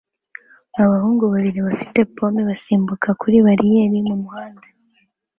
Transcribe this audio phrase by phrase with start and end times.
[0.83, 4.67] Abahungu babiri bafite pome basimbuka kuri bariyeri mumuhanda